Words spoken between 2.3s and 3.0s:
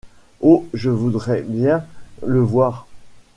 voir…